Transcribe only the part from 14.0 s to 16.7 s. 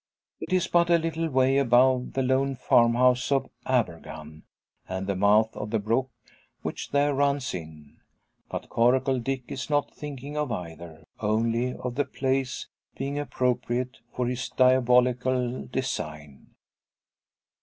for his diabolical design.